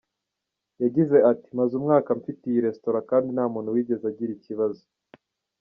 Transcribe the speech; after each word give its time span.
Yagize 0.83 1.17
ati 1.31 1.47
“Maze 1.57 1.73
umwaka 1.79 2.09
mfite 2.19 2.41
iyi 2.47 2.65
restaurant 2.67 3.07
kandi 3.11 3.27
nta 3.31 3.45
muntu 3.53 3.73
wigeze 3.75 4.03
agira 4.11 4.31
ikibazo. 4.37 4.83